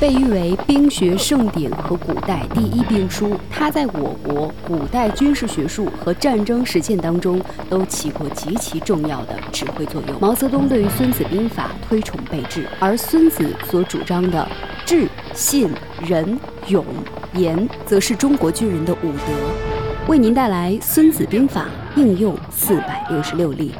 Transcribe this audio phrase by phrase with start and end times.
[0.00, 10.18] 被誉为兵学盛典和古代第一兵书，它在我国古代军事学术和战争实践当中都起过极其重要的指挥作用。
[10.18, 14.48] 毛泽东对于《孙子兵法》推崇备至，而孙子所主张的
[14.86, 15.70] 智、信、
[16.00, 16.38] 仁、
[16.68, 16.82] 勇、
[17.34, 20.08] 严，则是中国军人的五德。
[20.08, 21.66] 为您带来《孙子兵法》
[22.00, 23.74] 应用四百六十六例。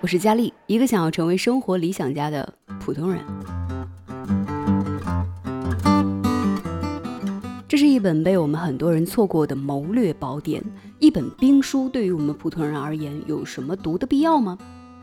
[0.00, 3.20] 我是佳丽，一个想要成为生活理想家的普通人。
[7.66, 10.62] 这是一本被我们很多人错过的谋略宝典，
[11.00, 11.88] 一本兵书。
[11.88, 14.56] 对于我们普通人而言，有什么读的必要吗？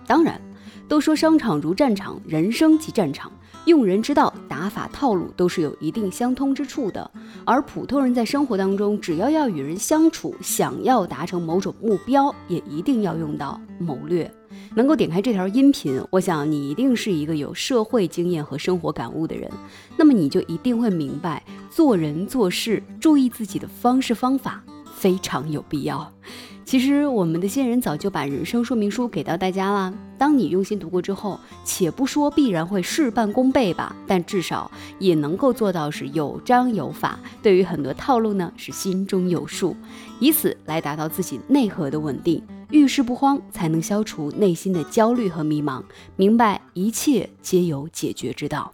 [0.07, 0.39] 当然，
[0.87, 3.31] 都说商场如战场，人生即战场。
[3.65, 7.09] 用人之道，打法套路都是有一定相通之处的。
[7.43, 14.31] 而普通人在生活当中，只要要与人相处，想要达成某种目标，也一定要用到谋略。
[14.75, 19.49] 能够点开这条音频，我想你一定是一个有社会经验和生活感悟的人。
[19.97, 24.63] 那么你就一定会明白，做人做事注意自己的方式方法
[24.95, 26.11] 非常有必要。
[26.63, 29.93] 其实我们的先人早就把人生说明书给到大家了。
[30.17, 37.19] 当你用心读过之后，且不说必然会事半功倍吧，但至少也能够做到是有章有法。
[37.43, 39.75] 对于很多套路呢，是心中有数，
[40.19, 45.83] 以此来达到自己内核的稳定，遇事不慌，才能消除内心的焦虑和迷茫，
[46.15, 48.73] 明白一切皆有解决之道。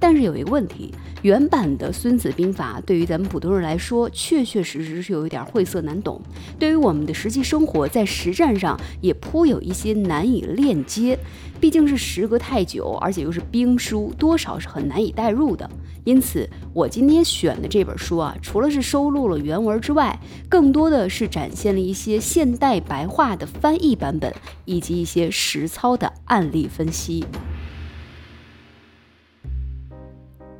[0.00, 0.94] 但是有一个问题。
[1.24, 6.20] 原版的《孙子兵法》对于咱们普通人来说，确确实实是有一点晦涩难懂。
[6.58, 11.18] 对于我们的实际生活，在实战上也颇有一些难以链接。
[11.58, 15.68] 毕竟是时隔太久，而且又是兵书，多少是很难以代入的。
[16.04, 24.30] 因此，我今天选的这本书啊，除了是收录了原文之外，更多的是展现了一些现代白话的翻译版本，
[24.66, 27.24] 以及一些实操的案例分析。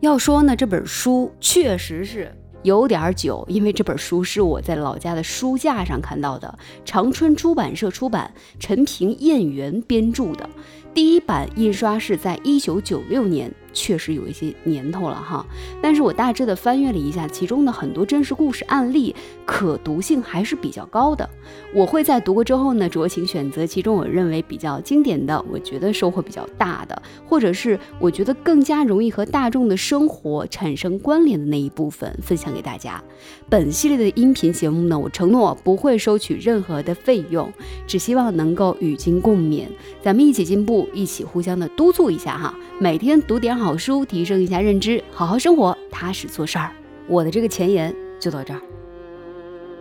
[0.04, 2.30] 要说呢，这本书确实是
[2.62, 10.46] 有点久，因为这本书是我在老家的书架上看到的，长春出版社出版，陈平、燕元编著的。
[10.92, 15.44] 第一版印刷是在一九九六年，确实有一些年头了哈。
[15.82, 19.14] 但是我大致的翻阅了一下，其中的很多真实故事案例，
[19.44, 21.28] 可读性还是比较高的。
[21.74, 33.02] 我会在读过之后呢，酌情选择其中我认为比较经典的，我觉得收获比较大的，或者是我觉得更加容易和大众的生活产生关联的那一部分，分享给大家。
[33.48, 37.52] 本系列的音频节目呢，我承诺不会收取任何的费用，
[37.86, 39.66] 只希望能够与君共勉，
[40.00, 40.88] 咱们一起进步。
[40.92, 46.70] 一起互相的督促一下哈，每天读点好好书，提升一下认知，好好生活，踏实做事儿。
[47.08, 48.60] 我的这个前言就到这儿。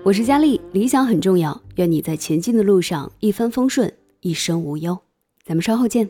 [0.04, 4.98] 我是佳丽，理想很重要，愿你在前进的路上一帆风顺，一生无忧。
[5.44, 6.10] 咱们稍后见。